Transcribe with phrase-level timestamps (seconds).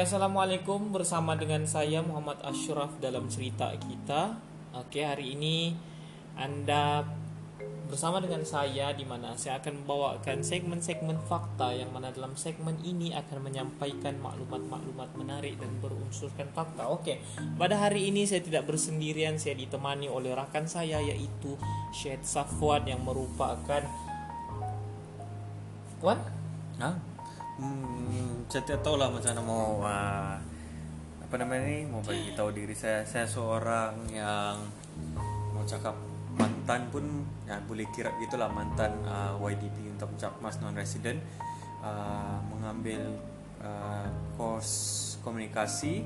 [0.00, 4.32] Oke, assalamualaikum bersama dengan saya Muhammad Ashraf dalam cerita kita.
[4.72, 5.76] Oke, hari ini
[6.40, 7.04] Anda
[7.84, 13.12] bersama dengan saya di mana saya akan membawakan segmen-segmen fakta yang mana dalam segmen ini
[13.12, 16.88] akan menyampaikan maklumat-maklumat menarik dan berunsurkan fakta.
[16.88, 17.20] Oke,
[17.60, 21.60] pada hari ini saya tidak bersendirian, saya ditemani oleh rakan saya yaitu
[21.92, 23.84] Syed Safwan yang merupakan
[26.00, 26.16] Wan?
[28.50, 30.34] Saya tidak tahu lah macam mana mau uh,
[31.22, 33.06] apa namanya ni mau bagi tahu diri saya.
[33.06, 34.58] Saya seorang yang
[35.54, 35.94] mau cakap
[36.34, 41.22] mantan pun ya boleh kira gitulah mantan uh, YDP untuk Jakmas non resident
[41.78, 43.22] uh, mengambil
[43.62, 46.02] uh, kos komunikasi.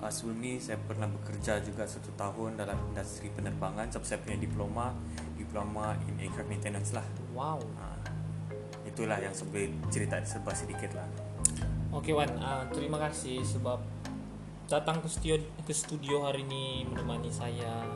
[0.00, 3.92] Uh, sebelum ni saya pernah bekerja juga satu tahun dalam industri penerbangan.
[3.92, 4.96] Sebab saya punya diploma
[5.36, 7.04] diploma in aircraft maintenance lah.
[7.36, 7.60] Wow.
[7.76, 8.00] Uh,
[8.88, 11.23] itulah yang sebelum cerita serba sedikit lah.
[11.94, 13.78] Oke Wan, uh, terima kasih sebab
[14.66, 17.86] datang ke studio ke studio hari ini menemani saya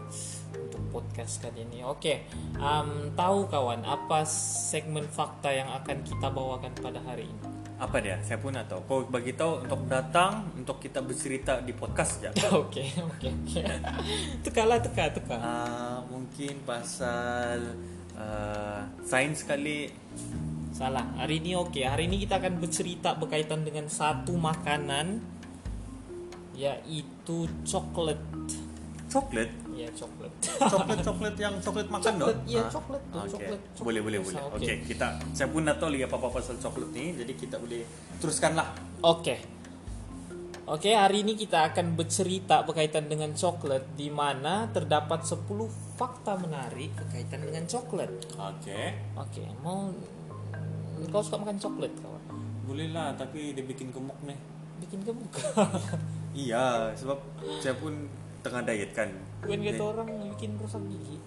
[0.54, 1.82] untuk podcast kali ini.
[1.82, 2.30] Oke,
[2.62, 4.22] um, tahu kawan apa
[4.70, 7.42] segmen fakta yang akan kita bawakan pada hari ini?
[7.82, 8.22] Apa dia?
[8.22, 8.80] Saya pun tak tahu.
[8.86, 12.30] Kau bagi tahu untuk datang untuk kita bercerita di podcast saja.
[12.54, 13.62] Oke, oke, oke.
[14.46, 15.34] Tekalah, teka, teka.
[15.42, 17.74] Uh, mungkin pasal
[18.14, 19.90] uh, sains kali
[20.78, 21.02] Salah.
[21.18, 21.82] Hari ini oke.
[21.82, 25.18] Hari ini kita akan bercerita berkaitan dengan satu makanan
[26.54, 28.18] yaitu coklat.
[29.10, 29.50] coklat.
[29.74, 30.30] Ya, coklat.
[30.58, 32.38] coklat coklat yang coklat makan Coklat, dong?
[32.46, 33.30] iya, coklat tuh, Oke.
[33.30, 34.42] coklat, coklat Boleh boleh boleh.
[34.42, 34.58] oke.
[34.58, 37.82] Oke, kita saya pun tak tahu lagi apa-apa pasal coklat ni, jadi kita boleh
[38.18, 38.68] teruskanlah.
[39.02, 39.36] Oke.
[40.68, 45.46] Oke, hari ini kita akan bercerita berkaitan dengan coklat di mana terdapat 10
[45.96, 48.10] fakta menarik berkaitan dengan coklat.
[48.36, 48.76] Oke.
[49.16, 49.88] Oke, mau
[51.06, 52.22] kau suka makan coklat kawan?
[52.66, 54.38] Boleh lah, tapi dia bikin gemuk nih.
[54.82, 55.32] Bikin gemuk.
[56.38, 57.18] Iya, sebab
[57.58, 58.06] saya pun
[58.46, 59.10] tengah diet kan.
[59.42, 61.18] Bukan kata orang bikin rusak gigi.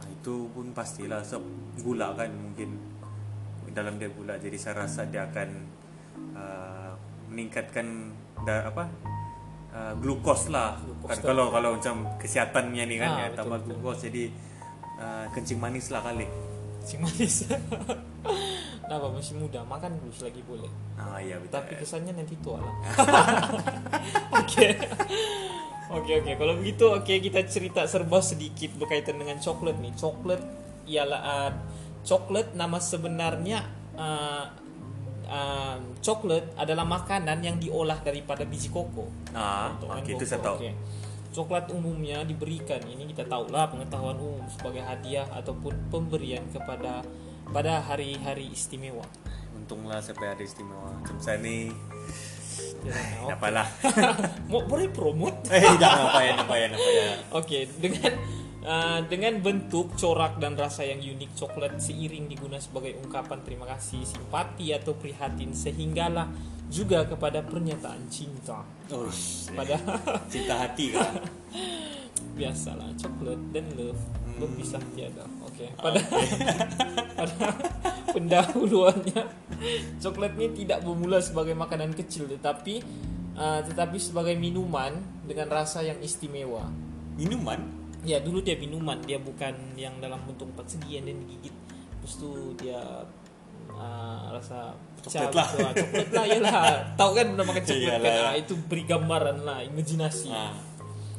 [0.00, 1.44] Nah, itu pun pastilah sebab
[1.86, 2.74] gula kan mungkin
[3.76, 5.48] dalam dia gula jadi saya rasa dia akan
[6.32, 6.96] uh,
[7.28, 8.16] meningkatkan
[8.48, 8.88] da, apa
[9.76, 13.76] uh, glukos lah Glukos kan kalau kalau macam kesehatannya ni kan Ah, ya tambah betul.
[13.76, 14.32] glukos jadi
[14.96, 16.24] uh, kencing manis lah kali
[16.86, 17.44] Si manis.
[18.86, 19.60] Kenapa masih muda?
[19.66, 20.70] Makan dulu selagi boleh.
[20.94, 22.74] ah iya betul Tapi kesannya nanti tua lah.
[24.40, 24.78] Oke.
[25.86, 26.32] Oke oke.
[26.34, 29.94] Kalau begitu oke kita cerita serba sedikit berkaitan dengan coklat nih.
[29.94, 30.42] Coklat
[30.86, 31.50] ialah uh,
[32.02, 33.62] coklat nama sebenarnya
[33.94, 34.46] uh,
[35.30, 39.06] uh, coklat adalah makanan yang diolah daripada biji koko.
[39.30, 40.70] ah oke itu koko, saya tahu oke.
[41.30, 47.04] Coklat umumnya diberikan ini kita tahulah pengetahuan umum sebagai hadiah ataupun pemberian kepada
[47.48, 49.04] pada hari-hari istimewa.
[49.52, 51.70] untunglah sampai ada istimewa macam saya ni
[52.86, 52.94] Ya,
[53.26, 53.66] tak apalah
[54.50, 55.50] Mau boleh promote?
[55.50, 58.12] eh jangan apa ya apa ya apa ya Oke, dengan
[58.62, 64.06] uh, dengan bentuk, corak dan rasa yang unik coklat seiring diguna sebagai ungkapan terima kasih,
[64.06, 66.30] simpati atau prihatin sehinggalah
[66.66, 68.62] juga kepada pernyataan cinta.
[68.88, 69.10] oh
[69.50, 69.76] Pada
[70.32, 71.12] cinta hati kan
[72.38, 74.42] biasalah coklat dan love Hmm.
[74.42, 75.24] berpisah tiada.
[75.56, 76.00] Oke, pada
[77.16, 77.46] pada
[78.12, 79.24] pendahuluannya
[80.04, 82.84] coklat ini tidak bermula sebagai makanan kecil tetapi
[83.40, 86.68] uh, tetapi sebagai minuman dengan rasa yang istimewa.
[87.16, 91.54] minuman Ya dulu dia minuman, dia bukan yang dalam bentuk empat segi yang dan digigit.
[91.98, 92.78] Terus tu dia
[93.74, 95.48] uh, rasa pecah Coklat lah.
[95.50, 96.62] gitu, ah, coklat lah ya lah.
[97.02, 98.14] Tahu kan udah makan coklat kan?
[98.30, 100.30] Ah, itu beri gambaran lah, imajinasi.
[100.30, 100.54] ah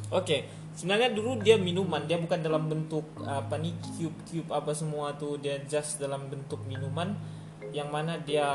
[0.08, 5.34] Oke, sebenarnya dulu dia minuman, dia bukan dalam bentuk apa nih cube-cube apa semua tuh,
[5.42, 7.18] dia just dalam bentuk minuman
[7.74, 8.46] yang mana dia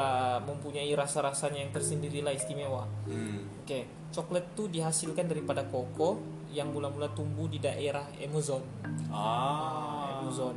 [0.42, 2.88] mempunyai rasa-rasanya yang tersendiri lah istimewa.
[3.06, 3.68] hmm.
[3.68, 6.18] Oke, coklat tuh dihasilkan daripada koko
[6.54, 8.64] yang mula-mula tumbuh di daerah Amazon.
[9.12, 10.56] ah Amazon.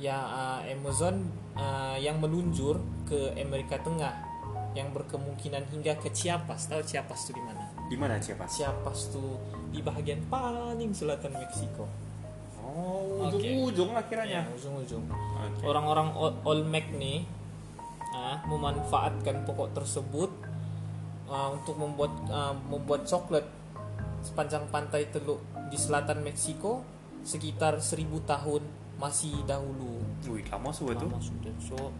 [0.00, 1.28] Ya, uh, Amazon
[1.58, 4.30] uh, yang meluncur ke Amerika Tengah
[4.72, 6.70] yang berkemungkinan hingga ke Chiapas.
[6.70, 7.59] Tahu Chiapas itu di mana?
[7.90, 9.34] Di mana siapa Chiapas tuh
[9.74, 11.84] di bagian paling selatan Meksiko.
[12.62, 14.46] Oh, ujung-ujung lah kiranya.
[14.46, 15.02] Ya, ujung-ujung.
[15.10, 15.64] Oke.
[15.66, 17.26] Orang-orang Ol- Olmec nih
[18.14, 20.30] ah, memanfaatkan pokok tersebut
[21.26, 23.42] ah, untuk membuat ah, membuat coklat
[24.22, 26.86] sepanjang pantai Teluk di selatan Meksiko
[27.26, 28.62] sekitar 1000 tahun
[29.02, 29.98] masih dahulu.
[30.30, 31.08] Wih, lama sudah tu.
[31.10, 31.54] Lama sudah.
[31.58, 31.90] So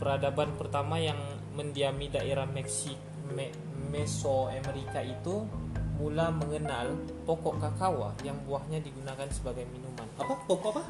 [0.00, 1.18] peradaban pertama yang
[1.52, 2.96] mendiami daerah Meksik
[3.34, 3.52] Me-
[3.90, 5.46] Mesoamerika itu
[5.94, 6.90] mula mengenal
[7.22, 10.06] pokok kakao yang buahnya digunakan sebagai minuman.
[10.18, 10.34] Apa?
[10.46, 10.82] Pokok apa?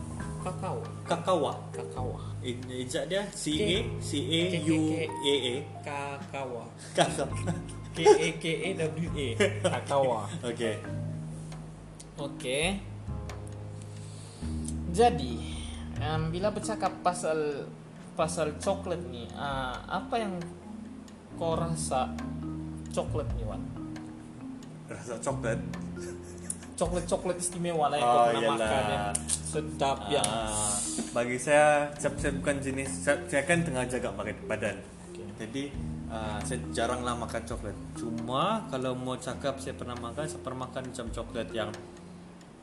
[0.44, 0.78] kakao
[1.08, 1.52] Kakawa.
[1.72, 2.12] kakao
[2.44, 4.80] Ejak dia C A C A U.
[5.00, 5.54] A A.
[5.80, 6.64] Kakawa.
[7.94, 9.28] K E K E W A
[9.72, 10.76] kakao Okay.
[12.20, 12.60] Oke.
[14.94, 15.34] Jadi,
[15.98, 17.66] em, bila bercakap pasal
[18.14, 20.38] pasal coklat nih, ah, apa yang
[21.34, 22.14] kau rasa
[22.94, 23.60] coklat nih, Wan?
[24.86, 25.58] Rasa coklat.
[26.74, 28.58] Coklat-coklat istimewa lah yang Oh, kau pernah iyalah.
[28.58, 30.74] makan yang sedap yang Ah,
[31.12, 34.76] bagi saya, saya, saya bukan jenis saya, saya kan tengah jaga makan badan.
[35.06, 35.22] Oke.
[35.38, 35.64] Jadi
[36.10, 37.76] ah, saya jaranglah makan coklat.
[37.94, 41.70] Cuma kalau mau cakap saya pernah makan, saya pernah makan macam coklat yang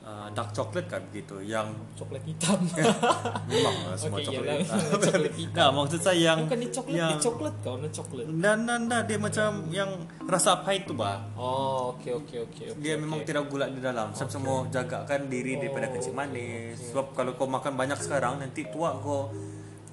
[0.02, 2.58] ah, dark coklat kan gitu, yang coklat hitam.
[3.50, 4.58] memang lah semua Oke, coklat.
[4.58, 5.62] iyalah, coklat hitam.
[5.62, 8.26] Nah, maksud saya yang Bukan di coklat, yang di coklat kau, na coklat.
[8.30, 9.90] dan dan dan dia macam yang
[10.26, 11.22] rasa pahit tu bah.
[11.38, 12.64] Oh, oke oke oke.
[12.82, 13.28] Dia memang oke.
[13.30, 14.10] tidak gula di dalam.
[14.18, 16.78] Saya semua jagakan diri daripada Oh, kecil manis.
[16.94, 19.34] Sebab kalau kau makan banyak sekarang nanti tua kau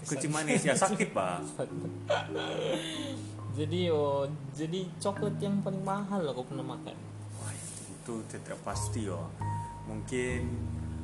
[0.04, 1.42] kecil manis ya sakit bah.
[3.58, 4.22] Jadi oh,
[4.54, 6.94] jadi coklat yang paling mahal lah kau pernah makan.
[7.42, 9.26] Wah, itu tidak pasti oh.
[9.88, 10.40] Mungkin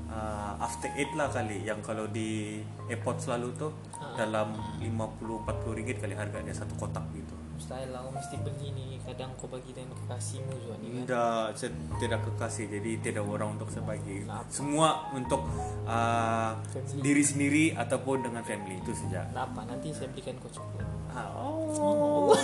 [0.07, 4.13] uh, after eight lah kali yang kalau di airport selalu tuh Ah.
[4.21, 7.33] dalam 50-40 ringgit kali harganya satu kotak gitu.
[7.55, 11.71] Mustahil lah mesti beli ni Kadang kau bagi dengan kekasihmu juga ni kan Tidak, saya
[12.03, 14.27] tidak kekasih jadi tidak orang untuk saya bagi.
[14.27, 14.49] Kenapa?
[14.51, 15.45] Semua untuk
[15.87, 17.01] uh, Family.
[17.01, 19.25] diri sendiri ataupun dengan family itu saja.
[19.29, 19.61] Kenapa?
[19.65, 22.35] Nanti saya belikan kau coklat Ah, oh,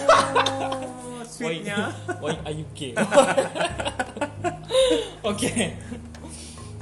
[1.27, 1.91] sweetnya.
[2.23, 2.95] Why are you gay?
[5.31, 5.75] Oke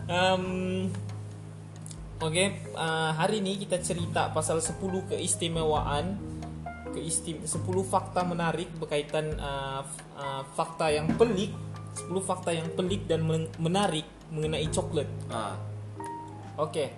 [0.08, 0.44] Em,
[2.18, 6.16] Oke uh, Hari ini kita cerita pasal 10 keistimewaan
[6.90, 7.52] keistim 10
[7.84, 9.84] fakta menarik berkaitan uh,
[10.16, 11.52] uh, fakta yang pelik
[11.94, 15.54] 10 fakta yang pelik dan men- menarik mengenai coklat Ah,
[16.56, 16.88] Oke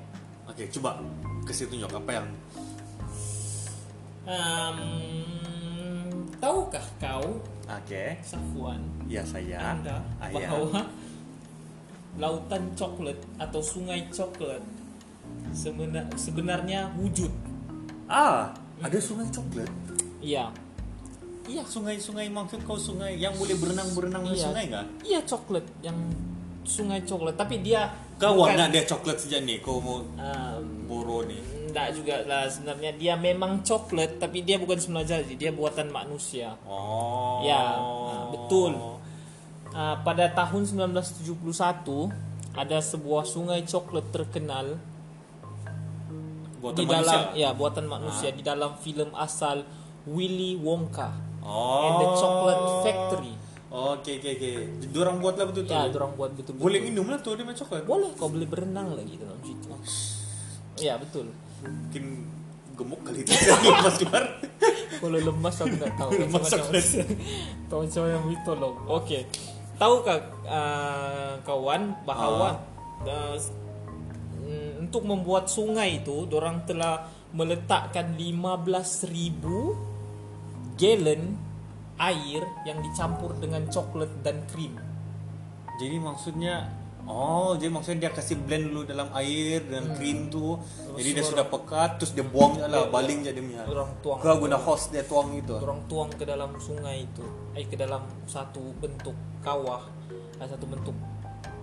[0.47, 1.03] Oke, coba
[1.45, 2.29] kasih tunjuk apa yang
[4.23, 4.79] Em,
[6.39, 9.75] Tahukah kau Oke, Safwan ya saya.
[9.75, 10.51] Anda Ah, ya.
[12.21, 14.61] Lautan coklat atau sungai coklat
[15.51, 17.33] semena- sebenarnya wujud.
[18.07, 19.71] Ah, ada sungai coklat.
[20.21, 20.53] Iya.
[21.49, 24.45] Iya, Sungai-sungai maksud kau sungai yang boleh berenang-berenang di Iya.
[24.47, 24.87] sungai kan?
[25.03, 25.99] iya coklat yang
[26.63, 31.41] sungai coklat, tapi dia Kau warna dia coklat sejak nih, kau mau Em, boro nih.
[31.67, 36.55] enggak juga lah sebenarnya dia memang coklat tapi dia bukan semula jadi dia buatan manusia.
[36.63, 37.41] Oh.
[37.43, 38.77] Ya, ah, betul.
[39.71, 42.11] Ah, pada tahun 1971
[42.53, 44.77] ada sebuah sungai coklat terkenal
[46.59, 46.99] Buatan di manusia.
[47.07, 49.65] dalam ya buatan manusia di dalam film asal
[50.05, 51.09] Willy Wonka
[51.41, 51.89] Oh.
[51.89, 53.33] and the Chocolate Factory.
[53.71, 54.51] Oke, oke, oke.
[54.85, 56.61] Diorang buat lah betul Ya, orang buat betul betul.
[56.61, 57.87] Boleh minum lah tuh dia main coklat.
[57.87, 59.71] Boleh kau boleh berenang lagi dalam situ.
[60.77, 61.33] Ya betul.
[61.63, 62.05] Mungkin
[62.75, 64.25] gemuk kali itu lepas keluar.
[64.93, 66.11] Kalau lemas aku tak tahu.
[66.29, 66.85] Lemas coklat.
[67.71, 68.73] Tahu macam yang itu loh.
[68.85, 69.19] Oke.
[69.81, 72.61] Tahukah uh, kawan bahwa
[73.09, 73.33] uh,
[74.45, 81.33] mm, untuk membuat sungai itu, orang telah meletakkan 15.000 gallon
[81.97, 84.77] air yang dicampur dengan coklat dan krim.
[85.81, 86.69] Jadi maksudnya
[87.11, 90.55] Oh, jadi maksudnya dia kasih blend dulu dalam air dan krim tu.
[90.95, 93.67] Jadi dia sudah pekat terus dia buang je lah, baling je dia punya.
[93.67, 94.19] Orang tuang.
[94.23, 95.59] Kau guna hose dia tuang gitu.
[95.59, 99.91] Orang tuang ke dalam sungai itu, eh ke dalam satu bentuk kawah,
[100.39, 100.95] eh, satu bentuk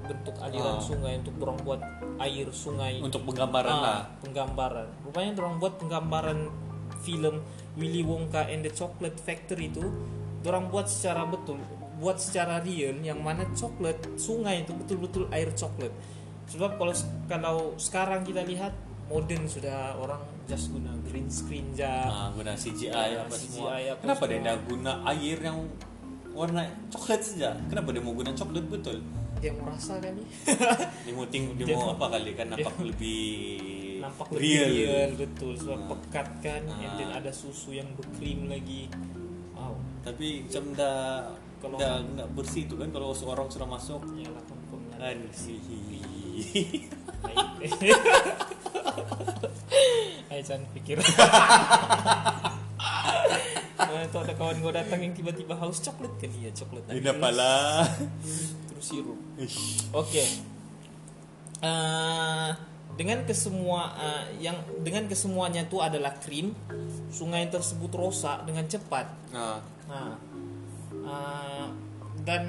[0.03, 0.83] bentuk aliran Ah.
[0.83, 1.81] sungai untuk orang buat
[2.23, 3.99] air sungai Untuk penggambaran Ah, lah.
[4.23, 4.87] penggambaran.
[5.03, 6.39] Rupanya orang buat penggambaran
[7.03, 7.43] film
[7.75, 9.83] Willy Wonka and the Chocolate Factory itu,
[10.43, 11.59] orang buat secara betul,
[11.97, 15.89] buat secara real yang mana coklat sungai itu betul-betul air coklat.
[16.47, 16.93] Sebab kalau
[17.27, 18.71] kalau sekarang kita lihat
[19.05, 22.05] modern sudah orang just guna green screen ja.
[22.05, 23.75] Ah, guna CGI Ya, apa CGI semua.
[23.75, 24.47] apa Kenapa dia semua.
[24.47, 25.57] dah guna air yang
[26.31, 27.49] warna coklat saja?
[27.65, 28.97] Kenapa dia mau guna coklat betul?
[29.37, 30.23] Dia merasa kali
[31.05, 33.21] Dia mau ting dia, Dia mau mau- apa kali kan nampak lebih
[33.99, 34.69] nampak lebih real.
[34.71, 35.87] real, betul sebab Ah.
[35.91, 37.19] pekat kan and then Ah.
[37.19, 38.89] ada susu yang berkrim lagi.
[39.57, 39.73] Wow.
[40.01, 40.99] Tapi macam dah
[41.57, 43.99] Kalau- dah nggak bersih tu kan kalau seorang sudah masuk
[44.45, 44.97] confirm lah.
[45.01, 45.57] kan sih.
[50.29, 50.97] Ayo jangan pikir.
[53.77, 56.91] Nah, itu ada kawan gue datang yang tiba-tiba haus coklat kan iya coklat.
[56.91, 57.87] Ini apalah.
[58.67, 59.15] Terus sirup.
[59.95, 60.19] Oke.
[61.63, 62.49] Eh,
[62.95, 66.55] dengan kesemua eh, yang dengan kesemuanya itu adalah krim,
[67.11, 69.05] sungai tersebut rosak dengan cepat.
[69.33, 70.19] Nah, Nah,
[71.07, 71.67] uh,
[72.27, 72.43] dan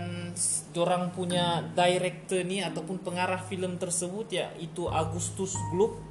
[0.75, 6.03] dorang punya director nih ataupun pengarah film tersebut ya itu Agustus Gloop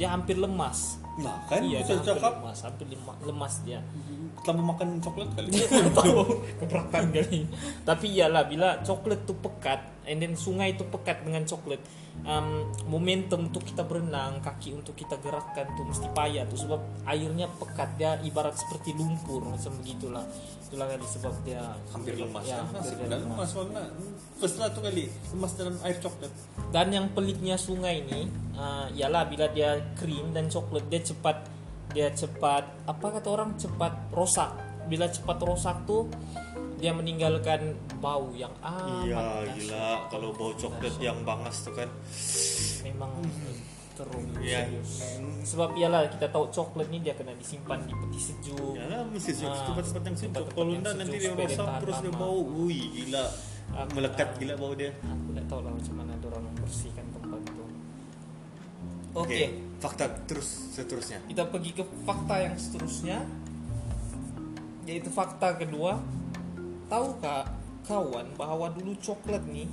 [0.00, 0.96] dia hampir lemas.
[1.20, 1.60] Nah kan?
[1.60, 2.32] Iya bisa dia hampir cakap.
[2.40, 3.80] lemas hampir lema- lemas dia.
[4.40, 5.50] Selama makan coklat kali.
[6.64, 7.40] Keberatan kali.
[7.84, 11.84] Tapi iyalah bila coklat tuh pekat and then sungai itu pekat dengan coklat
[12.22, 16.80] um, momentum untuk kita berenang kaki untuk kita gerakkan tuh mesti payah tuh sebab
[17.10, 20.24] airnya pekat dia ibarat seperti lumpur macam begitulah.
[20.64, 22.82] Itulah kali sebab dia Hampir lemas ya, kan?
[22.82, 23.22] hampir lemas.
[23.22, 23.48] lemas.
[23.50, 23.84] soalnya
[24.34, 26.32] First lah tu kali Lemas dalam air coklat.
[26.74, 28.26] Dan yang peliknya sungai ini
[28.58, 31.36] uh, ialah bila dia krim dan coklat dia cepat
[31.94, 33.54] dia cepat apa kata orang?
[33.54, 34.50] Cepat rosak.
[34.90, 36.10] Bila cepat rosak tuh
[36.84, 39.24] dia meninggalkan bau yang amat Iya
[39.56, 39.88] gila.
[40.12, 41.88] Kalau bau coklat yang bangas tu kan.
[42.84, 43.24] Memang
[43.96, 44.68] terus Iya.
[44.68, 44.92] serius.
[45.48, 48.76] sebab ialah kita tahu coklat ni dia kena disimpan di peti sejuk.
[48.76, 49.48] Ya mesti sejuk.
[49.48, 52.40] Ah, tempat-tempat yang sejuk Kalau enggak nanti dia rosak terus dia bau.
[52.44, 53.24] Ui gila.
[53.72, 54.36] Ah, Melekat ah.
[54.36, 54.92] gila bau dia.
[55.00, 57.62] Aku tak tahu lah macam mana orang membersihkan tempat itu
[59.14, 59.42] oke Oke,
[59.80, 61.24] Fakta terus seterusnya.
[61.32, 63.24] Kita pergi ke fakta yang seterusnya
[64.84, 65.96] yaitu fakta kedua
[66.88, 67.44] tahukah
[67.84, 69.68] kawan bahwa dulu coklat nih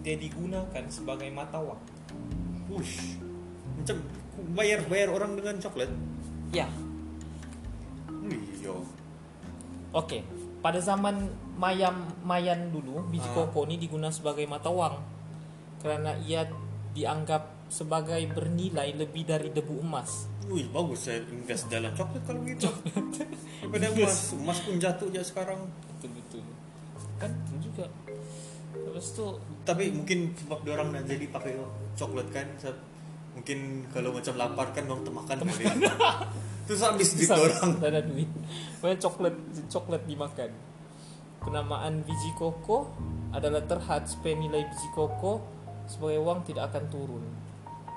[0.00, 1.80] dia digunakan sebagai mata uang
[2.70, 3.18] Wush
[3.76, 3.96] Macam
[4.56, 5.90] bayar-bayar orang dengan coklat?
[6.50, 6.66] Ya.
[8.26, 8.74] Iya
[9.94, 10.20] Oke,
[10.60, 13.46] pada zaman mayam mayan dulu biji Ah.
[13.46, 14.98] koko ini digunakan sebagai mata uang
[15.80, 16.44] karena ia
[16.96, 20.32] dianggap sebagai bernilai lebih dari debu emas.
[20.46, 22.70] Wih bagus saya invest dalam coklat kalau gitu
[23.58, 25.58] Daripada emas Emas pun jatuh aja sekarang
[25.90, 26.42] Betul betul.
[27.18, 27.90] Kan juga.
[28.70, 31.58] Terus tuh Tapi mungkin sebab orang nak jadi pakai
[31.98, 32.46] coklat kan
[33.34, 35.66] Mungkin kalau macam lapar kan orang termakan kali
[36.66, 38.26] Terus habis duit orang tak ada duit.
[38.82, 39.34] Pokoknya coklat
[39.70, 40.50] coklat dimakan.
[41.38, 42.90] Penamaan biji koko
[43.30, 45.55] adalah terhad supaya nilai biji koko
[45.86, 47.24] sebagai uang tidak akan turun.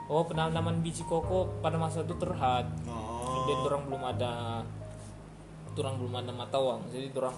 [0.10, 2.65] Oh, penamaan biji koko pada masa itu terhad.
[2.89, 3.46] Oh.
[3.50, 4.34] dan orang belum ada
[5.79, 7.36] orang belum ada mata uang jadi orang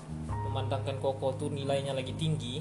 [0.50, 2.58] memandangkan koko tuh nilainya lagi tinggi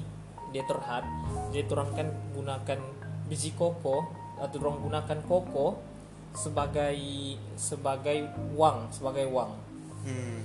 [0.53, 1.01] dia terhad
[1.49, 2.07] jadi orang kan
[2.37, 2.79] gunakan
[3.25, 4.05] biji koko
[4.37, 5.81] atau orang gunakan koko
[6.37, 6.97] sebagai
[7.57, 10.41] sebagai uang sebagai uang Hmm.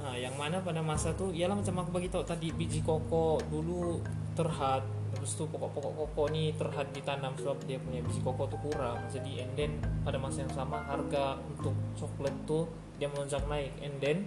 [0.00, 4.00] Nah, yang mana pada masa tuh ialah macam aku bagi tahu tadi biji koko dulu
[4.32, 4.80] terhad
[5.14, 9.46] terus tuh pokok-pokok koko nih terhad ditanam sebab dia punya biji koko tuh kurang jadi
[9.46, 12.66] and then pada masa yang sama harga untuk coklat tuh
[12.98, 14.26] dia melonjak naik and then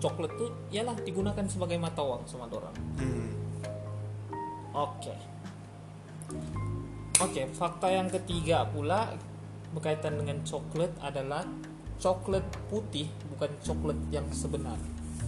[0.00, 3.30] coklat tuh ialah digunakan sebagai mata uang sama orang Hmm.
[4.70, 5.14] Oke.
[7.20, 9.12] Oke, fakta yang ketiga pula
[9.74, 11.42] berkaitan dengan coklat adalah
[12.00, 14.78] coklat putih bukan coklat yang sebenar.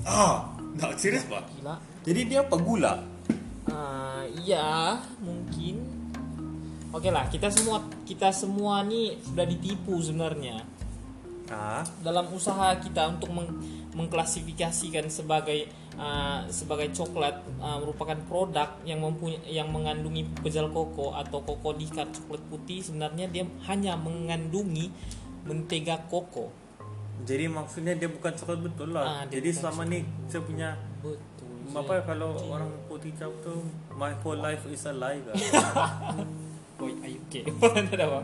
[0.07, 1.43] Ah, tak serius pak.
[1.59, 1.77] Gila.
[2.03, 2.95] Jadi dia apa gula?
[4.43, 5.87] Iya, mungkin.
[6.93, 10.61] Oke lah, kita semua kita semua nih sudah ditipu sebenarnya
[11.53, 13.61] Ah, dalam usaha kita untuk meng-
[13.93, 15.69] mengklasifikasikan sebagai
[16.01, 22.09] uh, sebagai coklat uh, merupakan produk yang mempunyai yang mengandungi pejal koko atau koko dikat
[22.09, 24.89] coklat putih sebenarnya dia hanya mengandungi
[25.45, 26.49] mentega koko.
[27.29, 29.05] jadi maksudnya dia bukan coklat betul lah.
[29.05, 30.69] Ah, jadi selama ni saya punya
[31.05, 31.21] Betul.
[31.71, 33.55] Apa kalau orang putih cakap tu
[33.95, 35.35] my whole life is a lie kan.
[36.83, 37.21] Oh, ayo.
[37.63, 38.21] Tak ada apa.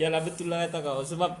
[0.00, 1.36] Yalah betul lah kata kau sebab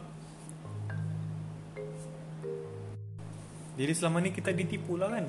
[3.80, 5.24] jadi selama ni kita ditipu lah kan.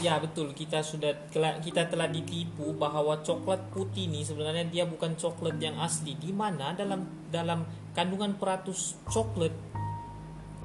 [0.00, 5.16] Ya betul kita sudah telah, kita telah ditipu bahwa coklat putih ini sebenarnya dia bukan
[5.20, 9.52] coklat yang asli di mana dalam dalam kandungan peratus coklat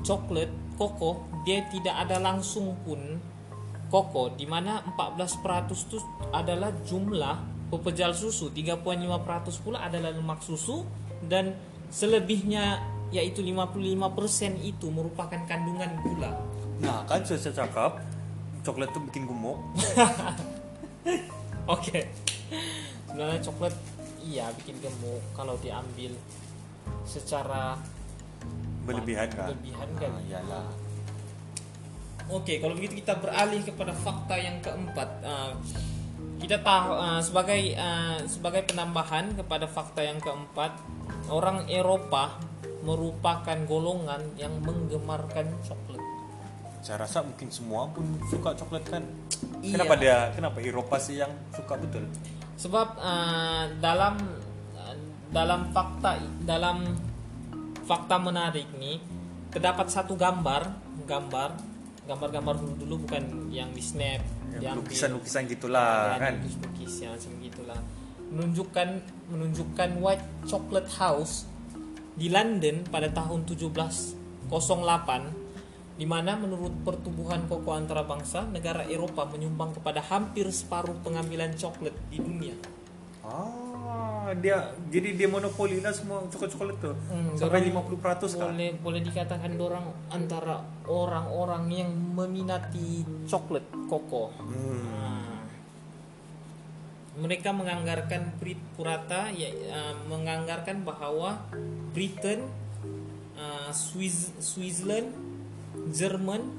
[0.03, 3.19] coklat koko dia tidak ada langsung pun
[3.89, 5.97] koko di mana 14% itu
[6.29, 8.85] adalah jumlah pepejal susu 3.5%
[9.65, 10.85] pula adalah lemak susu
[11.25, 11.57] dan
[11.89, 16.37] selebihnya yaitu 55% itu merupakan kandungan gula
[16.79, 17.99] Nah kan saya cakap
[18.63, 19.59] coklat tu bikin gemuk.
[21.75, 22.07] Oke.
[23.07, 23.75] Sebenarnya coklat
[24.23, 26.15] iya bikin gemuk kalau diambil
[27.03, 27.75] secara
[28.87, 29.53] Berlebihan kan?
[29.53, 30.09] Berlebihan kan?
[30.15, 30.67] Ah, iyalah.
[32.29, 35.09] Oke, kalau begitu kita beralih kepada fakta yang keempat.
[35.25, 35.57] Ah,
[36.37, 40.77] kita tahu ah, sebagai ah, sebagai penambahan kepada fakta yang keempat,
[41.33, 42.37] orang Eropa
[42.85, 46.01] merupakan golongan yang menggemarkan coklat.
[46.85, 49.03] Saya rasa mungkin semua pun suka coklat kan.
[49.65, 49.73] Iya.
[49.75, 52.05] Kenapa dia kenapa Eropa sih yang suka betul?
[52.61, 54.15] Sebab uh, dalam
[54.77, 54.95] uh,
[55.33, 56.93] dalam fakta dalam
[57.83, 59.01] fakta menarik nih
[59.49, 60.71] terdapat satu gambar
[61.09, 61.68] gambar
[62.09, 63.23] gambar-gambar dulu dulu bukan
[63.53, 64.25] yang di snap
[64.57, 66.33] Yang lukisan-lukisan gitulah Ya, kan.
[66.41, 67.79] lukis-lukis yang macam gitulah
[68.29, 68.87] menunjukkan
[69.29, 71.45] menunjukkan white chocolate house
[72.13, 74.49] di London pada tahun 1708
[75.95, 81.91] di mana menurut pertumbuhan koko antara bangsa negara Eropa menyumbang kepada hampir separuh pengambilan coklat
[82.07, 82.55] di dunia.
[83.89, 84.61] Ah, dia
[84.93, 86.93] jadi dia monopoli lah semua coklat-coklat tuh.
[87.09, 88.53] Hmm, Sampai dorang 50% kan.
[88.53, 94.29] boleh boleh dikatakan orang antara orang-orang yang meminati coklat koko.
[94.37, 94.85] Hmm.
[94.85, 95.41] Nah,
[97.17, 101.41] mereka menganggarkan Brit Purata ya uh, menganggarkan bahwa
[101.97, 102.45] Britain,
[103.33, 105.09] uh, Swiss, Switzerland,
[105.89, 106.58] Jerman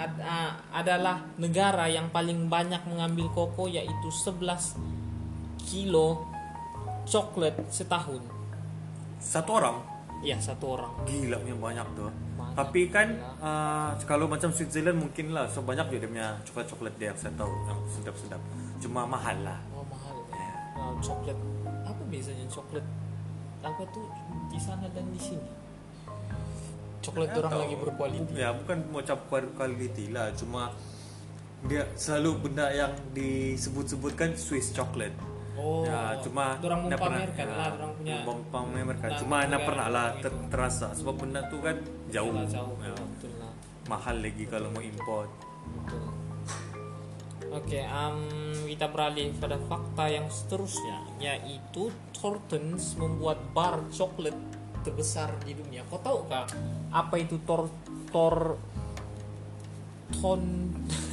[0.00, 4.40] ad- uh, adalah negara yang paling banyak mengambil koko yaitu 11
[5.60, 6.24] kilo
[7.04, 8.24] coklat setahun.
[9.20, 9.76] Satu orang
[10.20, 10.92] Ya satu orang.
[11.04, 12.12] gila punya banyak tuh.
[12.36, 13.40] Banyak, Tapi kan gila.
[13.40, 17.32] ah, kalau macam Switzerland mungkin lah so banyak juga dia punya coklat-coklat dia yang saya
[17.36, 18.40] tahu yang sedap-sedap.
[18.78, 19.56] Cuma mahal lah.
[19.72, 20.16] Oh mahal.
[20.28, 21.36] Nah, coklat
[21.82, 22.84] apa biasanya coklat
[23.60, 24.08] apa tuh
[24.48, 25.48] di sana dan di sini?
[27.00, 28.34] Coklat orang lagi berkualitas.
[28.36, 30.72] Ya bukan mau cap quality lah, cuma
[31.64, 35.12] dia selalu benda yang disebut-sebutkan Swiss chocolate.
[35.60, 35.84] Oh.
[35.84, 39.10] ya, cuma orang mempamerkan pernah- lah, ya, orang punya mempamerkan.
[39.12, 41.76] Nah, Cuma nak negara pernah lah ter- terasa sebab benda tu kan
[42.08, 42.76] jauh, Lah, jauh.
[42.80, 43.52] Ya, Betul lah.
[43.84, 45.28] mahal lagi kalau mau import.
[45.68, 46.02] Betul.
[47.50, 48.16] Oke, am,
[48.62, 54.38] kita beralih pada fakta yang seterusnya, yaitu Thorntons membuat bar coklat
[54.82, 55.84] terbesar di dunia.
[55.88, 56.48] Kau tahu kah
[56.90, 57.70] apa itu Tor
[58.10, 58.58] Tor
[60.10, 60.42] Ton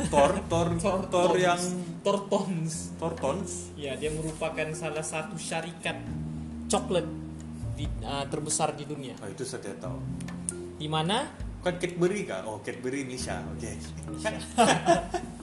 [0.09, 1.61] Tor, tor, tor, tor yang
[2.01, 2.97] Tortons?
[2.97, 3.51] Tortons.
[3.77, 5.99] Ya, dia merupakan salah satu syarikat
[6.71, 7.05] coklat
[7.77, 9.13] di, uh, terbesar di dunia.
[9.21, 9.97] Oh, itu saya tidak tahu.
[10.77, 11.29] Di mana
[11.61, 12.47] Kan Cadbury kah?
[12.47, 13.43] Oh, Cadbury Indonesia.
[13.51, 13.71] Oke.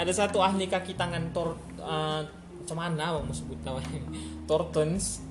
[0.00, 2.24] ada satu ahli kaki tangan Tor uh,
[2.66, 4.00] macam mana mau sebut namanya
[4.44, 5.22] Tortons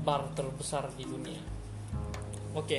[0.00, 1.40] bar terbesar di dunia
[2.52, 2.78] oke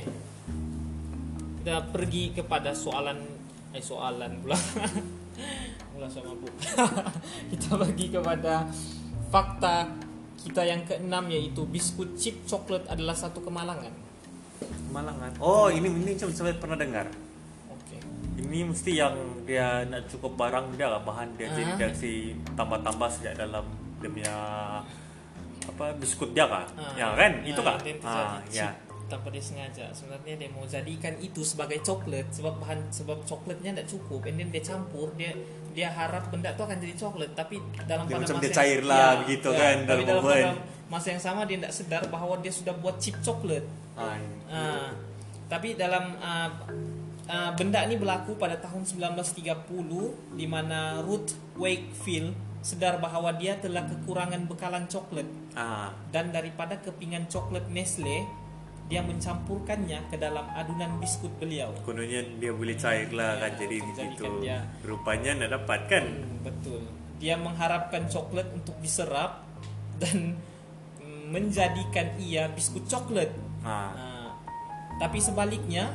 [1.62, 3.18] kita pergi kepada soalan
[3.72, 4.58] eh soalan pula
[5.94, 6.48] pula sama bu
[7.54, 8.66] kita pergi kepada
[9.30, 9.88] fakta
[10.42, 13.94] kita yang keenam yaitu biskut chip coklat adalah satu kemalangan
[14.92, 15.32] Malangan.
[15.42, 17.08] Oh, ini ini macam saya pernah dengar.
[17.66, 17.98] oke
[18.38, 21.78] Ini mesti yang dia nak cukup barang dia lah bahan dia jadi Ah.
[21.80, 22.12] dia kasi
[22.54, 23.64] tambah-tambah sejak dalam
[23.98, 24.36] dia punya
[25.64, 26.68] apa biskut dia kah?
[26.76, 27.32] Ah, ya kan?
[27.42, 27.80] Itu kah?
[27.80, 28.70] dia Ah, ya.
[29.12, 29.86] Tanpa dia sengaja.
[29.92, 34.24] Sebenarnya dia mau jadikan itu sebagai coklat sebab bahan sebab coklatnya tidak cukup.
[34.32, 35.36] And then dia campur dia
[35.76, 37.32] dia harap benda itu akan jadi coklat.
[37.36, 40.52] Tapi dalam Dia pada macam masa dia cair lah begitu kan, tapi dalam dalam pada
[40.92, 43.64] masa yang sama dia tidak sedar bahwa dia sudah buat chip coklat.
[43.96, 44.20] Ah,
[44.52, 44.92] Ah,
[45.48, 46.52] tapi dalam ah,
[47.28, 53.88] ah, benda ini berlaku pada tahun 1930 di mana Ruth Wakefield sedar bahwa dia telah
[53.88, 55.28] kekurangan bekalan coklat.
[55.56, 58.41] Ah, dan daripada kepingan coklat Nestle
[58.92, 61.72] dia mencampurkannya ke dalam adunan biskut beliau.
[61.82, 64.32] kononnya dia boleh cair lah Ya, kan jadi untuk begitu.
[64.44, 66.06] dia- Rupanya nak dapat kan?
[66.06, 66.82] Hmm, betul.
[67.18, 69.48] Dia mengharapkan coklat untuk diserap
[69.96, 70.36] dan
[71.00, 73.32] mm, menjadikan ia biskut coklat.
[73.64, 74.30] Ah, Nah,
[75.00, 75.88] tapi sebaliknya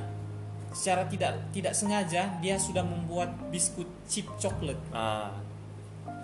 [0.70, 5.32] secara tidak tidak sengaja dia sudah membuat biskut chip coklat ah,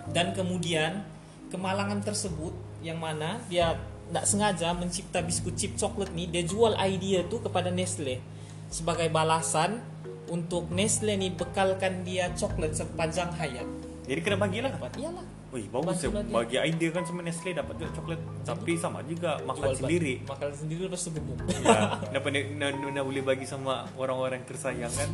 [0.09, 1.01] dan kemudian
[1.47, 3.77] kemalangan tersebut yang mana dia
[4.13, 8.21] tidak sengaja mencipta biskuit chip coklat nih dia jual idea tuh kepada Nestle
[8.69, 9.81] sebagai balasan
[10.29, 13.65] untuk Nestle nih bekalkan dia coklat sepanjang hayat
[14.05, 14.69] Jadi kena bagilah.
[14.69, 16.09] dapat iyalah Wih, bagus ya.
[16.09, 18.19] Bagi idea kan sama Nestle dapat juga coklat.
[18.41, 20.13] Tapi sama juga makan Jual sendiri.
[20.25, 25.09] makan sendiri terus gemuk ya, kenapa nak nak boleh bagi sama orang-orang yang tersayang kan?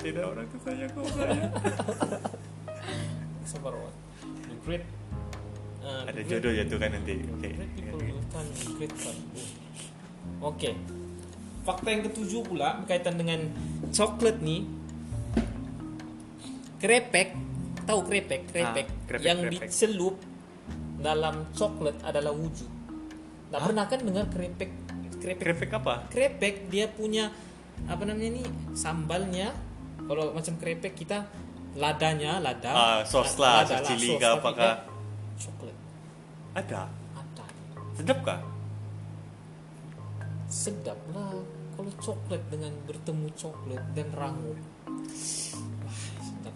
[0.00, 1.44] Tidak orang tersayang kau saya.
[3.48, 3.72] sabar
[4.64, 4.84] great
[5.84, 7.14] uh, Ada jodoh jatuh kan nanti.
[7.20, 8.11] people
[10.40, 10.70] oke.
[11.62, 13.40] Fakta yang ketujuh pula berkaitan dengan
[13.94, 14.66] coklat nih
[16.82, 17.38] krepek
[17.86, 18.40] tahu krepek?
[18.50, 19.70] Krepek, Ah, krepek, yang krepek.
[19.70, 20.16] dicelup
[20.98, 22.66] dalam coklat adalah wujud.
[23.50, 23.66] Nggak Hah?
[23.68, 24.70] pernah kan dengar krepek?
[25.22, 25.38] Krepek.
[25.38, 25.94] Krepek apa?
[26.10, 27.30] krepek dia punya
[27.86, 29.54] apa namanya nih sambalnya.
[30.02, 31.30] Kalau macam krepek kita
[31.78, 32.70] ladanya lada.
[32.74, 34.82] Ah, sos lah, sos cili apakah?
[35.38, 35.76] coklat.
[36.58, 37.01] Ada.
[37.96, 38.40] Sedap kah?
[40.52, 41.32] sedap lah.
[41.72, 44.52] Kalau coklat dengan bertemu coklat dan rangu
[45.80, 46.54] wah sedap.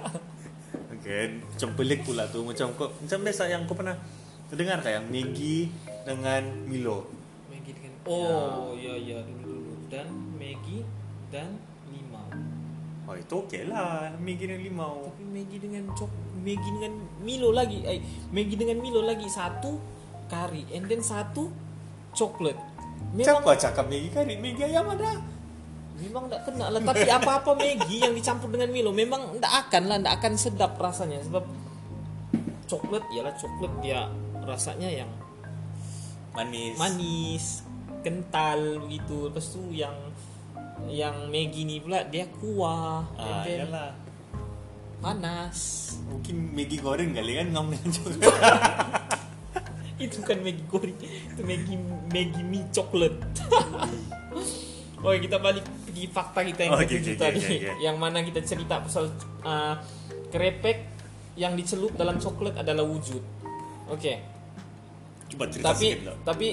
[0.94, 3.96] Oke, macam pelik pula tu macam kau macam biasa yang kau pernah
[4.52, 5.00] dengar tak?
[5.00, 5.56] Yang Maggi
[6.04, 7.08] dengan Milo.
[7.48, 9.74] Maggi dengan oh ya ya dulu dulu.
[9.88, 10.84] Dan Maggi
[11.32, 11.56] dan
[11.88, 12.28] limau.
[13.08, 14.12] Oh itu okey lah.
[14.20, 15.08] Maggi dengan limau.
[15.08, 16.12] tapi Maggi dengan cok
[16.44, 16.92] Maggi dengan
[17.24, 17.80] Milo lagi.
[17.88, 19.97] Eh Maggi dengan Milo lagi satu
[20.28, 21.48] kari and then satu
[22.12, 22.56] coklat
[23.10, 24.34] memang Siapa cakap Maggi kari?
[24.36, 25.16] Maggi ayam ada.
[25.98, 29.96] memang tidak kena lah tapi apa-apa Maggi yang dicampur dengan Milo memang tidak akan lah
[29.98, 31.42] tidak akan sedap rasanya sebab
[32.64, 34.06] coklat ialah coklat dia
[34.40, 35.10] rasanya yang
[36.30, 36.78] Manis.
[36.78, 37.44] manis
[37.98, 39.96] kental gitu lepas tu yang
[40.86, 43.90] yang Maggi ni pula dia kuah and Ah, then iyalah.
[44.98, 45.58] panas
[46.06, 48.32] Mungkin Maggi goreng kali kan ngam dengan coklat.
[49.98, 51.74] Itu kan Maggi goreng itu Maggi
[52.10, 53.14] Maggi mie coklat.
[54.98, 57.38] Oke kita balik pergi fakta kita yang ketujuh oke, tadi.
[57.38, 57.72] oke, oke.
[57.86, 59.06] yang mana kita cerita pasal
[59.46, 59.78] uh,
[60.34, 60.90] krepek
[61.38, 63.22] yang dicelup dalam coklat adalah wujud.
[63.86, 64.18] Oke.
[65.30, 66.46] Coba cerita tapi sikit tapi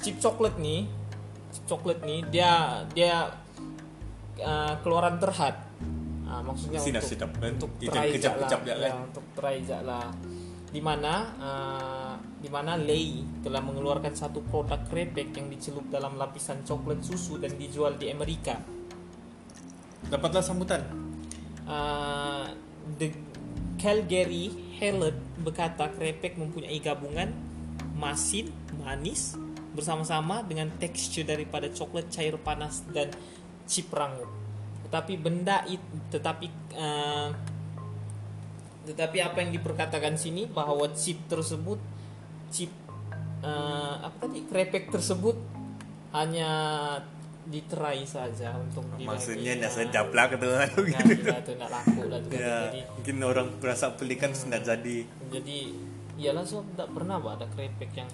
[0.00, 0.88] chip coklat nih
[1.52, 3.28] chip coklat nih dia dia
[4.40, 5.56] uh, keluaran terhad.
[6.30, 10.06] Ah, maksudnya Sinar untuk untuk teraijak kecap-kecap lah, ya, untuk teraijak lah.
[10.70, 12.09] Di mana uh,
[12.40, 17.52] di mana Lei telah mengeluarkan satu produk krepek yang dicelup dalam lapisan coklat susu dan
[17.60, 18.56] dijual di Amerika.
[20.08, 20.80] Dapatlah sambutan.
[21.68, 22.48] Uh,
[22.96, 23.12] the
[23.76, 24.48] Calgary
[24.80, 27.36] Herald berkata krepek mempunyai gabungan
[28.00, 28.48] masin,
[28.80, 29.36] manis
[29.76, 33.12] bersama-sama dengan tekstur daripada coklat cair panas dan
[33.68, 34.28] chip rangup.
[34.88, 37.28] Tetapi benda itu tetapi uh,
[38.88, 41.78] tetapi apa yang diperkatakan sini bahwa chip tersebut
[42.50, 42.70] chip
[43.40, 45.38] uh, apa tadi krepek tersebut
[46.10, 46.50] hanya
[47.42, 48.84] diterai saja untuk.
[48.96, 49.66] Maksudnya Ya.
[49.66, 51.24] sedap lah kata orang tu Nah, gitu.
[51.24, 52.30] tidak tu nak laku lah kan.
[52.30, 55.02] Ya, Jadi mungkin orang berasa pelik kan senang jadi.
[55.28, 55.58] jadi
[56.14, 58.10] iyalah so tak pernah bah ada krepek yang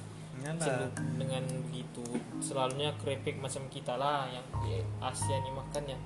[0.56, 2.06] celup dengan begitu
[2.38, 5.98] selalunya krepek macam kita lah yang di Asia ni makannya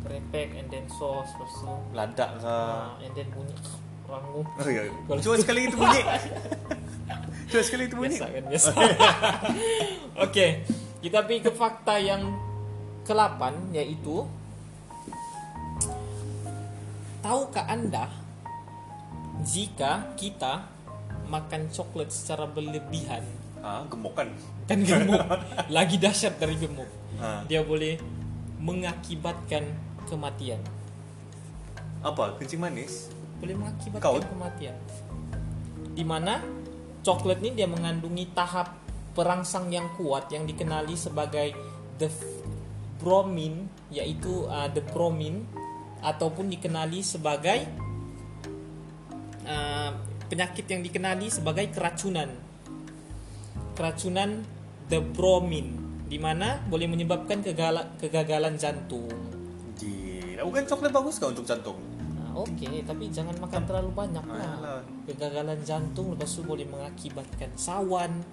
[0.00, 1.44] krepek and then sauce tu
[1.92, 2.48] Ladak ke.
[2.48, 3.52] ah, and then bunyi
[4.02, 4.88] rangu Oh ya.
[5.06, 6.00] Kalau- Cuba sekali itu bunyi.
[7.54, 8.16] Sekali itu bunyi.
[8.16, 8.70] biasa kan biasa
[10.24, 10.46] oke
[11.00, 12.22] kita pergi ke fakta yang
[13.02, 14.24] ke-8 yaitu
[17.20, 18.08] tahukah anda
[19.42, 20.66] jika kita
[21.26, 23.22] makan coklat secara berlebihan
[23.58, 24.26] Ah, gemuk kan.
[24.66, 25.22] kan gemuk
[25.70, 27.46] lagi dahsyat dari gemuk Ah.
[27.46, 27.94] dia boleh
[28.58, 29.62] mengakibatkan
[30.04, 30.58] kematian
[32.00, 32.34] Apa?
[32.36, 33.10] Kencing manis?
[33.38, 34.18] boleh mengakibatkan Kau?
[34.18, 34.74] kematian
[35.92, 36.42] di mana
[37.02, 38.78] coklat ini dia mengandungi tahap
[39.12, 41.52] perangsang yang kuat yang dikenali sebagai
[41.98, 42.08] the
[43.02, 45.44] bromin yaitu uh, the bromin
[46.00, 47.66] ataupun dikenali sebagai
[49.44, 49.90] uh,
[50.30, 52.30] penyakit yang dikenali sebagai keracunan
[53.76, 54.46] keracunan
[54.88, 55.76] the bromin
[56.08, 59.10] di mana boleh menyebabkan kegala- kegagalan jantung
[59.82, 60.46] Gila.
[60.46, 61.91] Bukan coklat bagus kah untuk jantung?
[62.32, 64.80] Oke, tapi jangan makan terlalu banyak lah.
[65.04, 68.24] Kegagalan jantung lepas itu boleh mengakibatkan sawan,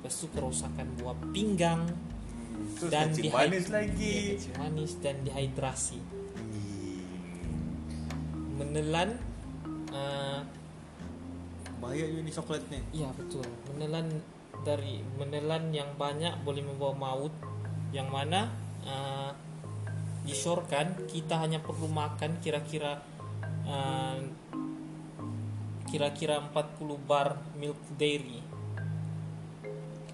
[0.00, 1.86] lepas itu kerusakan buah pinggang
[2.78, 4.38] Terus dan dihid- manis lagi.
[4.38, 5.98] Kencing manis dan dehidrasi.
[6.02, 7.02] Hmm.
[8.58, 9.18] Menelan
[9.94, 10.40] eh,
[11.84, 12.80] Bahaya juga ni coklat ni.
[12.96, 13.44] Iya betul.
[13.68, 14.08] Menelan
[14.64, 17.34] dari menelan yang banyak boleh membawa maut.
[17.92, 18.40] Yang mana
[18.88, 19.30] uh,
[20.24, 23.04] disyorkan kita hanya perlu makan kira-kira
[23.66, 24.18] uh,
[25.90, 28.42] kira-kira 40 bar milk dairy.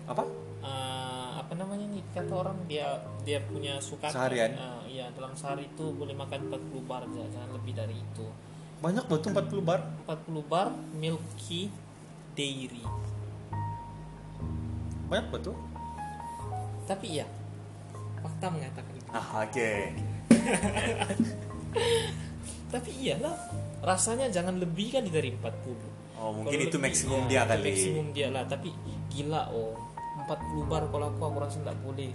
[0.05, 0.27] Apa?
[0.61, 2.05] Eh, apa namanya nih?
[2.13, 4.53] Kata orang dia dia punya suka Seharian?
[4.91, 8.27] iya dalam sehari itu boleh makan 40 bar aja, jangan lebih dari itu.
[8.83, 9.81] Banyak betul 40 bar.
[10.05, 11.71] 40 bar milky
[12.35, 12.85] dairy.
[15.09, 15.57] Banyak betul
[16.91, 17.27] tapi iya
[18.19, 19.11] fakta mengatakan itu.
[19.15, 19.71] Ah oke
[22.71, 23.35] tapi iyalah
[23.81, 25.43] rasanya jangan lebih kan dari 40
[26.17, 27.65] oh mungkin Kalau itu lebih, maksimum ya, dia kali.
[27.67, 28.45] maksimum dia lah.
[28.45, 28.69] Tapi
[29.09, 29.73] gila oh
[30.23, 32.11] 40 bar kalau aku aku rasa nggak boleh.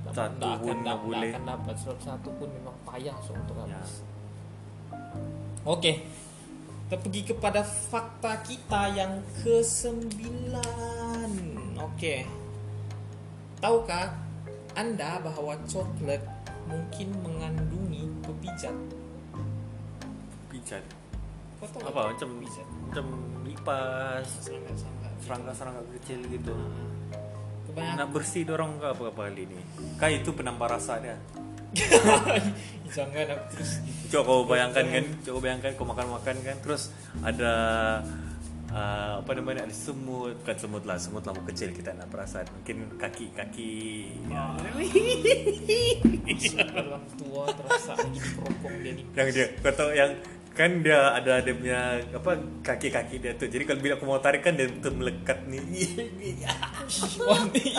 [0.00, 1.30] Nggak pun akan nggak dapat boleh.
[1.30, 1.74] akan dapat.
[1.78, 3.62] Sebab satu pun memang payah so untuk Ya.
[3.68, 3.92] habis.
[5.62, 5.92] Oke.
[6.82, 11.30] Kita pergi kepada fakta kita yang ke sembilan
[11.78, 12.14] oke.
[13.60, 14.06] Tahukah
[14.72, 16.18] anda bahwa coklat
[16.66, 18.74] mungkin mengandungi pepijat
[20.70, 20.86] pijat
[21.60, 22.28] nggak apa macam
[22.88, 23.06] macam
[23.44, 24.26] lipas.
[25.20, 26.56] Serangga-serangga kecil gitu.
[27.68, 29.60] Kebanyakan nak bersih dorong ke apa apa kali ini?
[30.00, 31.20] Kah itu penambah rasa dia.
[32.96, 33.70] Jangan aku terus.
[34.08, 35.04] Coba kau bayangkan kan?
[35.20, 36.56] Coba bayangkan kau makan makan kan?
[36.64, 36.88] Terus
[37.20, 37.52] ada
[38.72, 39.68] uh, apa namanya?
[39.68, 40.40] Ada semut.
[40.40, 42.48] Bukan semut lah semut lampu kecil kita nak perasaan.
[42.56, 43.72] Mungkin kaki kaki
[46.72, 50.10] orang tua terasa lagi dikeropong dia nih yang dia kau tahu yang
[50.50, 54.20] kan dia ada dia punya apa kaki kaki dia tuh jadi kalau bila aku mau
[54.20, 55.62] tarik kan dia betul melekat nih
[57.22, 57.74] Wah, nih.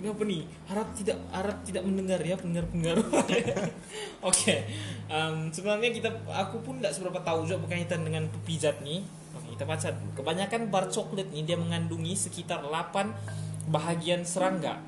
[0.00, 0.42] Kenapa nih?
[0.68, 2.96] Harap tidak harap tidak mendengar ya pendengar-pendengar.
[4.28, 4.54] Oke.
[5.08, 9.04] Em, sebenarnya kita aku pun tidak seberapa tahu juga berkaitan dengan pepijat nih.
[9.52, 9.88] Kita baca.
[10.16, 14.80] Kebanyakan bar coklat nih dia mengandungi sekitar 8 bahagian serangga.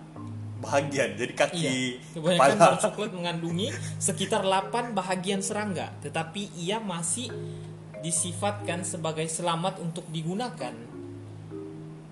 [0.65, 1.73] Bahagian jadi kaki Iya.
[2.17, 3.69] Kebanyakan kepala coklat mengandungi
[4.01, 7.29] sekitar 8 bahagian serangga, tetapi ia masih
[8.01, 10.73] disifatkan sebagai selamat untuk digunakan.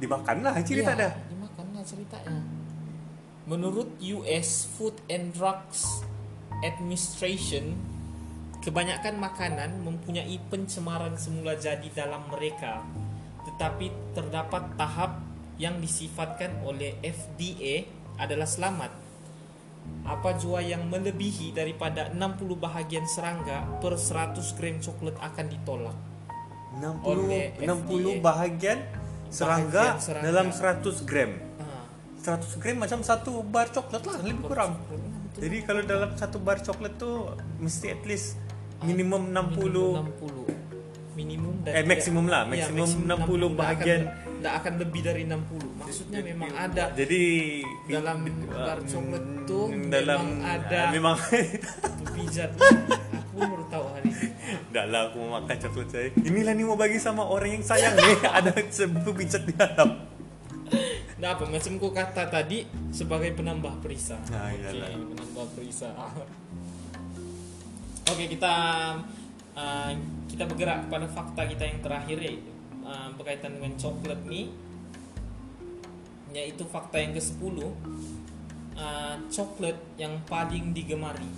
[0.02, 2.42] dimakan lah cerita Iya, dah Dimakan lah ceritanya.
[3.46, 6.02] Menurut US Food and Drugs
[6.66, 7.78] Administration,
[8.66, 12.82] kebanyakan makanan mempunyai pencemaran semula jadi dalam mereka,
[13.46, 15.22] tetapi terdapat tahap
[15.58, 18.92] yang disifatkan oleh FDA adalah selamat.
[20.04, 25.98] Apa jua yang melebihi daripada 60 bahagian serangga per 100 gram coklat akan ditolak.
[26.72, 27.66] 60 Oleh 60
[28.08, 28.22] FDA.
[28.22, 28.78] bahagian
[29.28, 30.24] serangga, Bahagian serangga.
[30.24, 31.84] dalam 100 gram Ah,
[32.18, 35.00] 100 gram macam satu bar coklat lah lebih kurang coklat,
[35.36, 38.40] jadi kalau dalam satu bar coklat tuh mesti at least
[38.80, 40.48] minimum 60 minimum 60
[41.12, 43.12] minimum dan Eh, tidak- maksimum lah, Iya, maksimum 60
[43.46, 44.02] Nggak bahagian.
[44.02, 47.22] akan, nggak akan lebih dari 60 maksudnya memang ada jadi
[47.86, 51.16] dalam bar coklat mm, dalam memang ada ah, memang.
[52.12, 52.50] pijat
[53.32, 54.28] aku baru tahu hari ini.
[54.68, 56.08] Dah lah aku mau makan coklat saya.
[56.20, 58.20] Inilah nih mau bagi sama orang yang sayang nih.
[58.36, 59.90] Ada sebuah pijat di dalam.
[61.16, 64.20] Nah apa macam ku kata tadi sebagai penambah perisa.
[64.28, 64.88] Nah, Oke, iyalah.
[64.92, 65.88] penambah perisa.
[68.12, 68.54] Oke kita
[69.56, 69.90] uh,
[70.28, 72.51] kita bergerak kepada fakta kita yang terakhir yaitu
[72.82, 74.46] uh, berkaitan dengan coklat nih
[76.32, 81.28] yaitu fakta yang ke-10 uh, coklat yang paling digemari.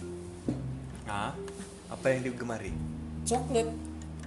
[1.05, 1.35] Ah,
[1.91, 2.73] Apa yang digemari?
[3.25, 3.69] coklat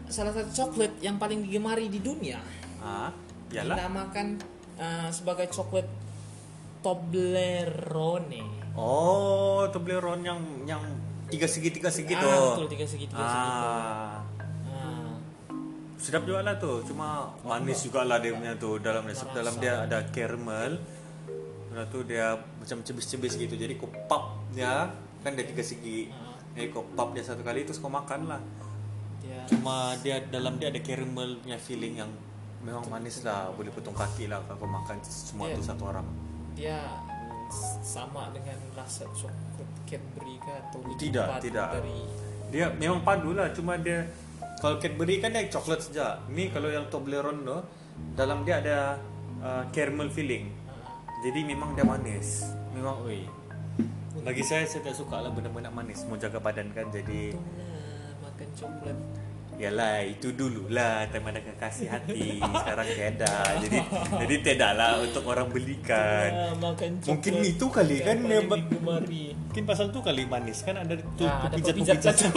[0.10, 2.42] salah satu coklat yang paling digemari di dunia
[2.82, 3.14] Ah,
[3.54, 4.42] Yalah dinamakan
[4.78, 5.86] uh, sebagai coklat
[6.82, 8.74] Toblerone.
[8.78, 10.84] Oh Toblerone yang yang
[11.28, 14.37] tiga segi tiga segi ah, tuh betul tiga segi tiga segi tuh.
[15.98, 18.78] Sedap juga lah tuh cuma manis juga lah dia punya tuh.
[18.78, 19.28] Dalam Rasa.
[19.34, 20.78] dalam dia ada caramel
[21.68, 23.54] Lepas tu dia macam cebis-cebis gitu.
[23.54, 23.78] Jadi
[24.54, 24.90] dia
[25.22, 26.10] kan dia tiga segi.
[26.58, 28.42] Jadi kau pop dia satu kali terus kau makan lah.
[29.22, 32.10] Dia cuma dia dalam dia ada caramel punya feeling yang
[32.66, 33.54] memang manis lah.
[33.54, 35.58] Boleh potong kaki lah kalau makan semua Iya.
[35.58, 36.08] tu satu orang.
[36.58, 36.82] Dia
[37.86, 41.68] sama dengan rasa coklat Cadbury atau Tidak, tidak.
[41.80, 42.04] dari
[42.52, 44.04] dia memang padu lah cuma dia
[44.58, 47.58] kalau Cadbury kan dia coklat saja ni kalau yang Toblerone tu
[48.18, 48.98] dalam dia ada
[49.42, 52.46] uh, caramel feeling ah, jadi memang dia manis.
[52.74, 53.26] Memang oi.
[54.22, 56.06] Bagi saya saya tak suka lah benda-benda manis.
[56.10, 58.98] Mau jaga badan kan jadi untunglah makan coklat.
[59.58, 62.38] Yalah itu dulu lah Time ada kekasih hati.
[62.38, 63.78] Sekarang tiada Jadi
[64.22, 66.30] jadi tidak lah Untuk orang belikan.
[66.62, 71.58] Makan Mungkin itu kali kan Mungkin pasal tu kali manis Kan ada tu Ah, ada
[71.58, 71.98] pijat-pijat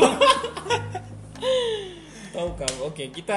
[2.31, 3.37] tahu kau oke kita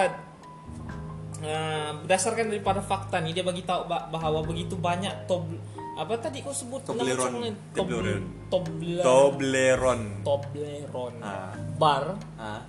[1.41, 5.49] uh, berdasarkan daripada fakta nih dia bagi tahu bah- bahwa begitu banyak tob
[5.93, 7.53] apa tadi kau sebut Toblerone.
[7.77, 8.25] Toblerone.
[8.49, 9.06] Toblerone.
[9.06, 11.19] Toblerone Toblerone.
[11.21, 11.53] Ah.
[11.77, 12.62] bar ah.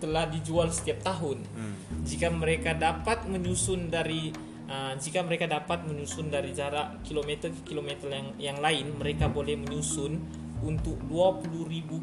[0.00, 1.76] telah dijual setiap tahun Hmm.
[2.02, 4.32] jika mereka dapat menyusun dari
[4.62, 9.58] Uh, jika mereka dapat menyusun dari jarak kilometer ke kilometer yang yang lain, mereka boleh
[9.58, 10.16] menyusun
[10.62, 11.42] untuk 20.000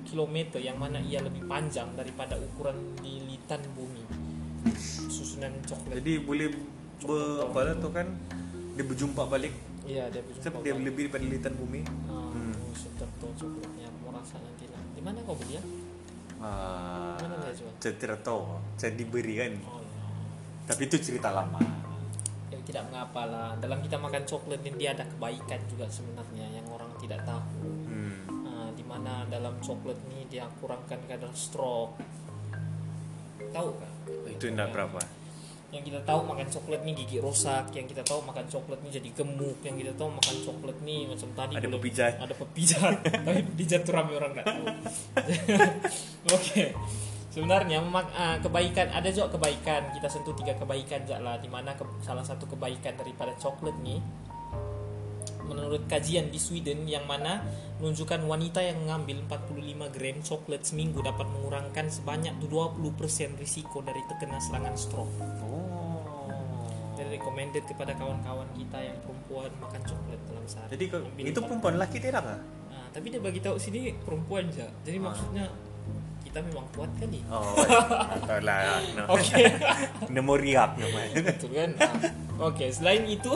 [0.03, 4.03] km yang mana ia lebih panjang daripada ukuran lilitan bumi.
[5.07, 6.03] Susunan coklat.
[6.03, 6.47] Jadi boleh
[6.99, 8.07] ber, apa lah tu kan
[8.75, 9.55] dia berjumpa balik.
[9.87, 10.43] Iya, dia berjumpa.
[10.43, 11.81] Sebab dia lebih daripada lilitan bumi.
[12.11, 12.53] Ah, Hmm.
[12.53, 13.87] oh, sedap tuh coklatnya.
[14.03, 14.83] Mau rasa nanti lah.
[14.93, 15.63] Di mana kau beli ya?
[16.39, 17.19] Ah,
[17.79, 18.59] saya tahu.
[18.79, 19.55] Saya diberi kan.
[19.67, 20.03] Oh, ya.
[20.71, 21.59] Tapi itu cerita lama.
[22.49, 23.49] ya tidak mengapa lah.
[23.59, 27.78] Dalam kita makan coklat ini dia ada kebaikan juga sebenarnya yang orang tidak tahu.
[29.09, 31.97] Mana dalam coklat ini dia kurangkan kadar stroke.
[33.49, 33.91] Tahu kan?
[34.29, 35.01] Itu tidak berapa.
[35.73, 39.09] Yang kita tahu makan coklat nih gigi rusak, yang kita tahu makan coklat nih jadi
[39.17, 42.13] gemuk, yang kita tahu makan coklat nih macam tadi Ada pepijat.
[42.21, 42.95] Ada pepijat.
[43.25, 44.65] Tapi pepijat tuh rame orang nggak tahu.
[46.37, 46.63] Oke.
[47.33, 49.89] Sebenarnya memak- ah, kebaikan ada juga kebaikan.
[49.89, 51.41] Kita sentuh tiga kebaikan aja lah.
[51.41, 53.97] Di mana ke, salah satu kebaikan daripada coklat nih
[55.49, 57.41] menurut kajian di Sweden yang mana
[57.81, 62.77] menunjukkan wanita yang mengambil 45 gram coklat seminggu dapat mengurangkan sebanyak 20%
[63.35, 65.09] risiko dari terkena serangan stroke.
[65.41, 66.29] Oh.
[66.93, 70.69] Jadi recommended kepada kawan-kawan kita yang perempuan makan coklat dalam sehari.
[70.77, 72.39] Jadi Ambil itu perempuan laki tidak kah?
[72.69, 74.67] Nah, tapi dia bagi tahu sini perempuan aja.
[74.83, 75.03] Jadi Ah.
[75.07, 75.45] maksudnya
[76.19, 77.23] kita memang kuat kali.
[77.31, 77.57] Oh,
[78.21, 78.77] atau lah.
[79.09, 79.33] Oke.
[80.13, 81.15] Nemu riak namanya.
[81.25, 81.71] Betul kan?
[81.73, 81.91] Nah,
[82.39, 83.33] Oke, selain itu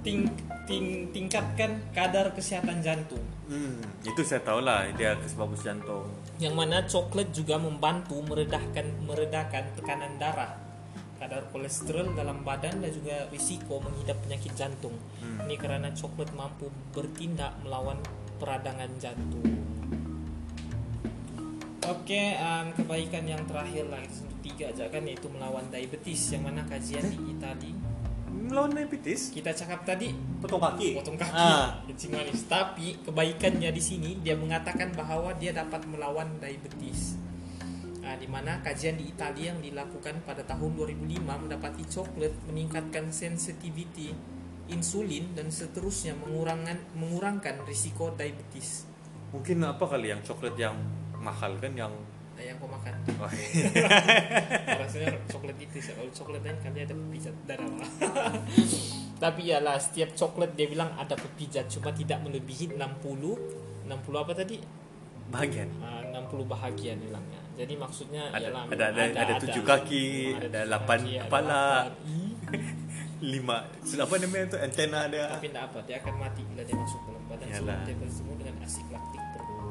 [0.00, 0.28] ting,
[0.72, 3.20] ting, tingkatkan kadar kesehatan jantung.
[3.52, 6.08] Hmm, itu saya tahu lah dia bagus jantung.
[6.40, 10.56] Yang mana coklat juga membantu meredahkan meredakan tekanan darah,
[11.20, 14.96] kadar kolesterol dalam badan dan juga risiko mengidap penyakit jantung.
[15.20, 15.44] Hmm.
[15.44, 18.00] Ini karena coklat mampu bertindak melawan
[18.40, 19.44] peradangan jantung.
[21.82, 26.62] Oke, em, kebaikan yang terakhir lah itu tiga aja kan yaitu melawan diabetes yang mana
[26.66, 27.91] kajian di Itali
[28.52, 29.32] Melawan diabetes?
[29.32, 30.12] kita cakap tadi
[30.44, 30.92] Potong kaki.
[30.92, 31.72] potong kaki Ah.
[31.88, 37.16] kencing manis tapi kebaikannya di sini dia mengatakan bahwa dia dapat melawan diabetes
[38.02, 44.10] Nah, di mana kajian di Italia yang dilakukan pada tahun 2005 mendapati coklat meningkatkan sensitivity
[44.68, 48.84] insulin dan seterusnya mengurangkan mengurangkan risiko diabetes.
[49.30, 50.74] Mungkin apa kali yang coklat yang
[51.16, 51.94] mahal kan yang
[52.42, 52.92] Yang kau makan.
[53.22, 53.32] Wah,
[54.82, 55.92] Rasanya coklat itu sih.
[55.94, 57.70] Kalau coklat lain kali ada pepijat darah.
[59.22, 64.82] Tapi iyalah setiap coklat dia bilang ada pepijat cuma tidak melebihi 60 60 apa tadi?
[65.32, 65.68] bagian.
[65.80, 67.40] Ah, 60 bahagian bilangnya.
[67.56, 70.98] Jadi maksudnya Ada ialah ada ada, ada, ada, tujuh kaki, ada kepala, delapan.
[72.08, 72.32] Ih,
[73.32, 73.58] lima.
[73.80, 75.22] Apa namanya itu antena ada.
[75.36, 78.54] Tapi tidak apa, dia akan mati bila dia masuk dalam badan sebelum dia bertemu dengan
[78.64, 79.22] asik laktik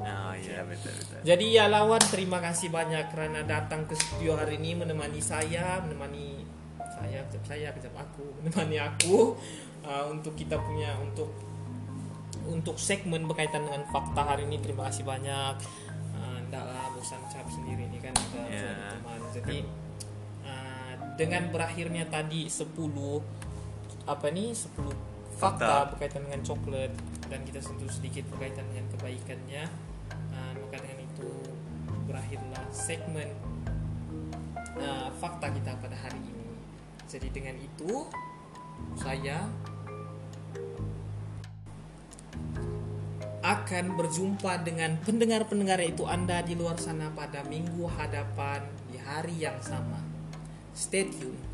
[0.02, 1.20] Ah iya betul betul.
[1.22, 6.42] Jadi ya lawan terima kasih banyak karena datang ke studio hari ini menemani saya, menemani
[6.78, 9.38] saya, kejap saya, kejap aku, menemani aku
[9.82, 11.30] uh, untuk kita punya untuk
[12.42, 15.56] untuk segmen berkaitan dengan fakta hari ini terima kasih banyak.
[16.12, 18.58] Uh, Nggak lah bosan cap sendiri ini kan kita Ya.
[18.58, 19.20] sudah teman.
[19.32, 19.58] Jadi
[20.42, 22.74] uh, dengan berakhirnya tadi 10
[24.02, 24.74] apa nih 10
[25.38, 25.90] fakta, Fakta.
[25.94, 26.92] berkaitan dengan coklat
[27.30, 29.64] dan kita sentuh sedikit berkaitan dengan kebaikannya
[32.12, 33.32] berakhirlah segmen
[34.76, 36.52] uh, fakta kita pada hari ini
[37.08, 38.08] jadi dengan itu
[39.00, 39.48] saya
[43.42, 48.62] akan berjumpa dengan pendengar-pendengar yaitu Anda di luar sana pada minggu hadapan
[48.94, 49.98] di hari yang sama.
[50.78, 51.51] Stay tune.